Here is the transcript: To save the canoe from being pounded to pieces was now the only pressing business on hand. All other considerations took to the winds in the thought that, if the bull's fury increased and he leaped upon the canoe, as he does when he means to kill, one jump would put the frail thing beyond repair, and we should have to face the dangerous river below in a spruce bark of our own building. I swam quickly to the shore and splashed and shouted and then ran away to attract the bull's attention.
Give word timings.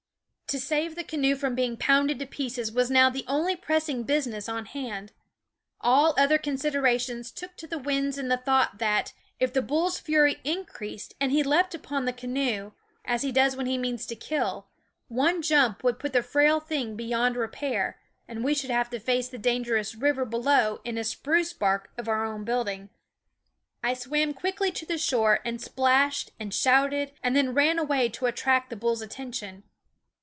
To 0.53 0.59
save 0.59 0.95
the 0.95 1.05
canoe 1.05 1.37
from 1.37 1.55
being 1.55 1.77
pounded 1.77 2.19
to 2.19 2.25
pieces 2.25 2.73
was 2.73 2.91
now 2.91 3.09
the 3.09 3.23
only 3.25 3.55
pressing 3.55 4.03
business 4.03 4.49
on 4.49 4.65
hand. 4.65 5.13
All 5.79 6.13
other 6.17 6.37
considerations 6.37 7.31
took 7.31 7.55
to 7.55 7.67
the 7.67 7.77
winds 7.79 8.17
in 8.17 8.27
the 8.27 8.35
thought 8.35 8.77
that, 8.79 9.13
if 9.39 9.53
the 9.53 9.61
bull's 9.61 9.97
fury 9.97 10.41
increased 10.43 11.13
and 11.21 11.31
he 11.31 11.41
leaped 11.41 11.73
upon 11.73 12.03
the 12.03 12.11
canoe, 12.11 12.73
as 13.05 13.21
he 13.21 13.31
does 13.31 13.55
when 13.55 13.65
he 13.65 13.77
means 13.77 14.05
to 14.07 14.13
kill, 14.17 14.67
one 15.07 15.41
jump 15.41 15.85
would 15.85 15.99
put 15.99 16.11
the 16.11 16.21
frail 16.21 16.59
thing 16.59 16.97
beyond 16.97 17.37
repair, 17.37 17.97
and 18.27 18.43
we 18.43 18.53
should 18.53 18.71
have 18.71 18.89
to 18.89 18.99
face 18.99 19.29
the 19.29 19.37
dangerous 19.37 19.95
river 19.95 20.25
below 20.25 20.81
in 20.83 20.97
a 20.97 21.05
spruce 21.05 21.53
bark 21.53 21.93
of 21.97 22.09
our 22.09 22.25
own 22.25 22.43
building. 22.43 22.89
I 23.81 23.93
swam 23.93 24.33
quickly 24.33 24.73
to 24.73 24.85
the 24.85 24.97
shore 24.97 25.39
and 25.45 25.61
splashed 25.61 26.31
and 26.41 26.53
shouted 26.53 27.13
and 27.23 27.37
then 27.37 27.53
ran 27.53 27.79
away 27.79 28.09
to 28.09 28.25
attract 28.25 28.69
the 28.69 28.75
bull's 28.75 29.01
attention. 29.01 29.63